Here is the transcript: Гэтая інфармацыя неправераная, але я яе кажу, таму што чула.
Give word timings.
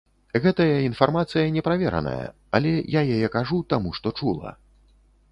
Гэтая 0.43 0.77
інфармацыя 0.83 1.51
неправераная, 1.57 2.23
але 2.59 2.71
я 2.93 3.01
яе 3.17 3.29
кажу, 3.35 3.61
таму 3.75 3.93
што 3.99 4.13
чула. 4.23 4.55